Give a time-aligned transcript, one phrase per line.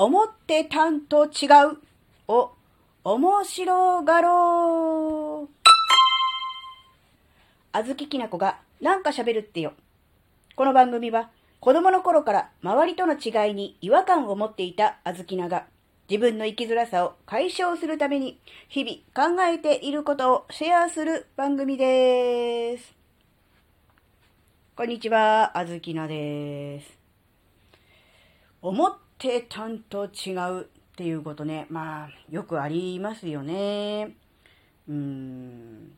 [0.00, 1.78] 思ってたんと違う
[2.28, 2.52] を
[3.02, 5.68] 面白がろう。
[7.72, 9.72] あずききなこがなんか喋るってよ。
[10.54, 15.64] この番組は子供の頃から周りとの違いに違和感を持っていたあずきなが
[16.08, 18.38] 自分の生きづらさを解消するために
[18.68, 22.94] 日々考えていることをシェアする番組です。
[24.76, 26.96] こんにちは、あずきなです。
[28.62, 30.64] 思ってたんと違うっ
[30.96, 34.14] ていうことね、まあ、よくありますよね。
[34.88, 35.92] うん。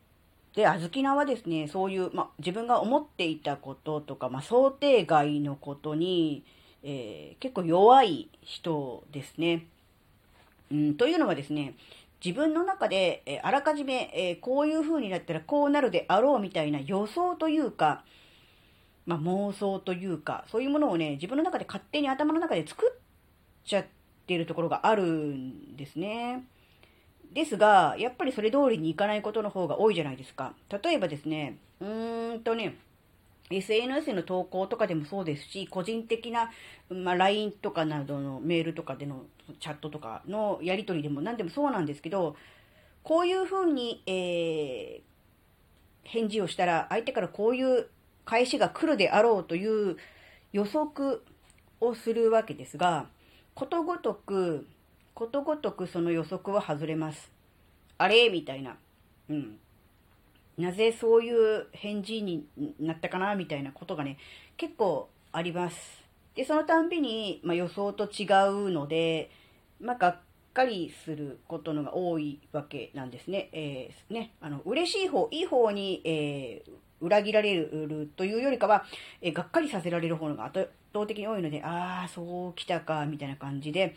[0.55, 6.45] で、あずきなはですね、そういう、まあ、自分が思っていたこととか、まあ、想定外のことに、
[6.83, 9.67] えー、結構弱い人ですね。
[10.73, 11.75] うん、というのはですね、
[12.25, 18.05] 自分の中で、えー、あらかじめ、えー、こういう風になったらこうなるであろうみたいな予想というか、
[19.07, 23.00] まあ、妄想というか、そういうものをね、自分の中で勝手に頭の中で作っ
[23.71, 23.85] ちゃっ
[24.27, 26.45] てるところがあるんですね。
[27.33, 30.55] ですが、やっぱりそれ通りにいかないことの方が多いじゃないですか。
[30.83, 32.77] 例えばですね、うーんとね、
[33.51, 36.51] SNS の投稿とかでもそうですし、個人的な、
[36.89, 39.25] まあ、LINE とかなどのメールとかでの
[39.61, 42.37] チャットとかのやり取りでも何でもそうなんですけど、
[43.03, 45.03] こういうふうに、えー、
[46.05, 47.89] 返事をしたら、相手からこういう
[48.25, 49.97] 返しが来るであろうという
[50.53, 51.23] 予測
[51.81, 53.07] をするわけですが、
[53.55, 54.67] ことごとく、
[55.15, 57.31] ことごとくその予測は外れます。
[57.99, 58.31] あれ？
[58.31, 58.77] みたいな。
[59.29, 59.59] うん。
[60.59, 62.47] なぜそういう返事に
[62.79, 63.35] なったかな？
[63.35, 64.19] みたいなことがね、
[64.57, 66.05] 結構あります。
[66.35, 69.31] で、そのたんびに、まあ、予想と違うので、
[69.81, 70.17] まあ、がっ
[70.55, 73.49] かりすることのが多いわけなんですね。
[73.53, 76.71] えー、ね、あの、嬉しい方、いい方に、えー、
[77.01, 78.85] 裏切られるというよりかは、
[79.21, 83.97] えがっかりさせられる方が圧倒的に多いので、ああ、そう来たか、みたいな感じで、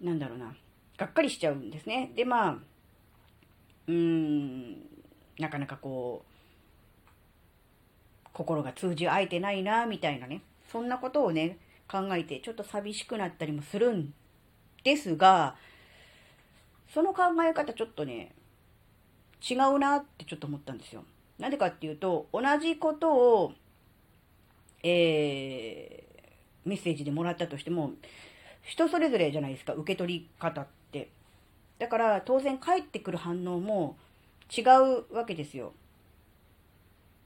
[0.00, 0.54] なんだろうな、
[0.96, 2.12] がっかりしちゃうんですね。
[2.14, 2.58] で、まあ、
[3.86, 4.76] うーん、
[5.38, 6.28] なかなかこう、
[8.32, 11.58] 心が通じ合えてないな、みたいなね、そんなことをね、
[11.90, 14.12] 考えて、ちょっと寂しくなったりもするん
[14.84, 15.56] ですが、
[16.92, 18.34] その考え方ちょっとね、
[19.48, 21.04] 違うなってちょっと思ったんですよ。
[21.38, 23.52] なんでかっていうと、同じことを、
[24.82, 27.92] えー、メッセージでもらったとしても、
[28.62, 31.08] 人それぞれじゃないですか、受け取り方って。
[31.78, 33.96] だから当然返ってくる反応も
[34.56, 34.62] 違
[35.10, 35.72] うわけですよ。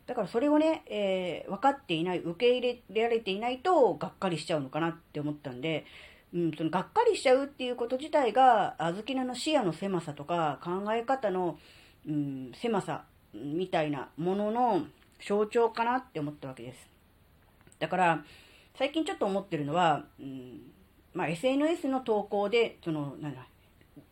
[0.07, 5.87] だからそれをね、えー、分かっていない、受け入れられていないと、がっかりしちゃうのかなって思ったんで、
[6.35, 11.59] うん、そのがっかりしちゃうっていうこと自体が、あずきなの視野の狭さとか、考え方の、
[12.07, 14.87] うん、狭さみたいなものの
[15.27, 16.89] 象徴かなって思ったわけです。
[17.79, 18.25] だから、
[18.77, 20.61] 最近ちょっと思ってるのは、うん、
[21.15, 23.47] まあ、SNS の投稿で、その、なんだ、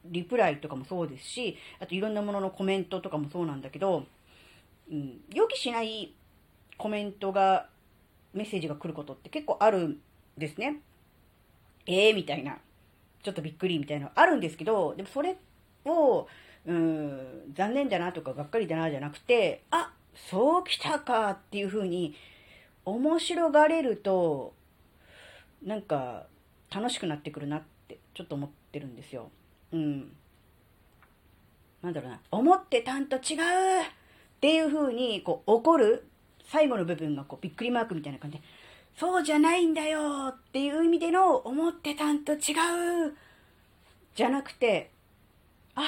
[0.06, 4.04] リプライとかもそうですし、あといろんなもののコメントとかもそうなんだけど、
[4.90, 6.12] うん、予期しない
[6.76, 7.68] コメントが、
[8.32, 9.98] メッセージが来ることって結構あるん
[10.38, 10.80] ですね。
[11.86, 12.58] ええー、みたいな。
[13.22, 15.36] ちょっとびっくりみたいなのあるんですけど、でもそれ
[15.84, 16.26] を、
[16.66, 22.14] うん、残念だなとかがっかりだなじゃなくて、あ、そうきたかっていう風に
[22.84, 24.52] 面白がれると、
[25.64, 26.26] なんか
[26.74, 29.30] 楽しくなってくるなってちょっと思ってるんですよ。
[29.72, 30.12] うん。
[31.82, 33.22] なんだろうな、思ってたんと違うっ
[34.40, 36.06] ていう風にこう怒る
[36.46, 38.44] 最後の部分がこうびっくりマークみたいな感じで、
[38.98, 43.16] そうじゃないんだよっていう意味での思ってたんと違う
[44.14, 44.90] じゃなくて、
[45.74, 45.82] あ、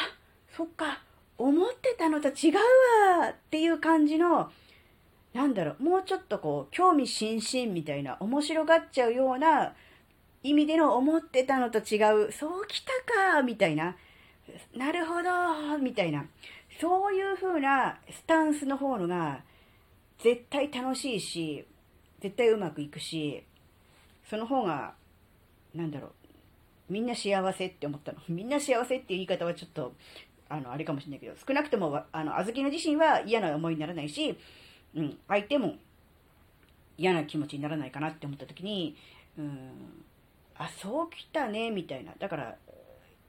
[0.56, 1.00] そっか、
[1.38, 2.54] 思ってたのと違う
[3.20, 4.50] わっていう感じの、
[5.32, 9.74] なんだろう、もうちょっとこう、興味津々みたいな、面白がっちゃうような
[10.42, 11.96] 意味での思ってたのと違
[12.26, 12.92] う、そうきた
[13.32, 13.96] かみたいな、
[14.76, 16.26] なるほどみたいな、
[16.80, 19.42] そういう風なスタンスの方のが、
[20.18, 21.64] 絶対楽しいし、
[22.20, 23.42] 絶対うまくいくし、
[24.28, 24.94] その方が、
[25.74, 26.12] なんだろう、
[26.92, 28.18] みんな幸せって思ったの。
[28.28, 29.94] みんな幸せっていう言い方はちょっと
[30.52, 34.36] あの、あれかもしれないけど、少なくとも、あの、あずきの自身は嫌な思いにならないし、
[34.94, 35.76] うん、相手も
[36.98, 38.94] 嫌な気持ちにならないかなって思った時に、
[39.38, 40.04] うん、
[40.58, 42.12] あ、そう来たね、みたいな。
[42.18, 42.56] だから、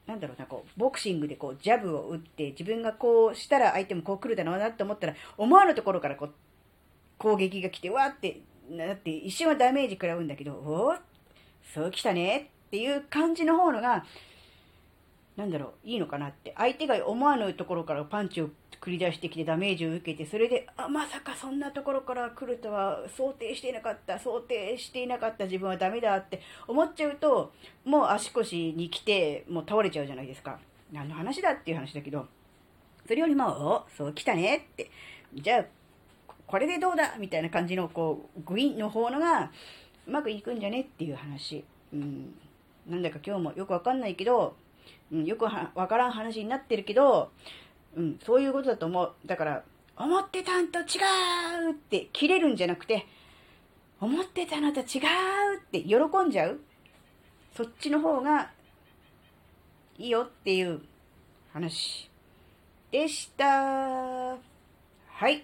[0.06, 6.34] なんだろうな、こう、ボクシングでこう、ジャブを打って、自分がこうしたら相手もこう来るだろうなって思ったら、思わぬところからこう、
[7.18, 10.94] 攻撃が来て、わって、だって一瞬はダメージ食らうんだけど、お
[11.74, 14.04] そう来たねっていう感じの方のが、
[15.36, 16.54] なんだろう、いいのかなって。
[16.58, 18.50] 相手が思わぬところからパンチを
[18.80, 27.52] 繰り出してきてダメージを受けて、それで、あ、まさかそんなところから来るとは想定していなかった、想定していなかった自分はダメだって思っちゃうと、
[27.84, 30.60] もう足腰に来て、もう倒れちゃうじゃないですか。
[30.92, 32.28] 何の話だっていう話だけど、
[33.08, 34.92] それよりも、お、そう来たねって、
[35.34, 35.66] じゃあ、
[36.46, 37.16] これでどうだ？
[37.18, 39.52] みたいな感じの、こう、グインの方のが、
[40.06, 40.82] うまくいくんじゃね？
[40.82, 41.64] っていう話。
[41.92, 42.36] うん。
[42.88, 44.56] なんだか今日もよくわかんないけど、
[45.12, 47.32] うん、よくわからん話になってるけど、
[47.96, 49.14] うん、そういうことだと思う。
[49.26, 49.64] だから、
[49.96, 53.06] 思ってたんと違うって切れるんじゃなくて、
[54.02, 54.86] 思ってたのと違う
[55.58, 55.96] って喜
[56.28, 56.60] んじゃう。
[57.56, 58.50] そっちの方が
[59.98, 60.82] いいよっていう
[61.54, 62.10] 話
[62.92, 63.46] でした。
[63.46, 64.38] は
[65.30, 65.44] い。